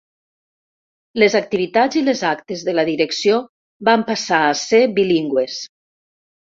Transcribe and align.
Les 1.23 1.35
activitats 1.39 1.99
i 2.01 2.03
les 2.07 2.23
actes 2.31 2.65
de 2.71 2.75
la 2.79 2.87
direcció 2.89 3.39
van 3.93 4.07
passar 4.11 4.43
a 4.51 4.59
ser 4.67 4.85
bilingües. 5.01 5.63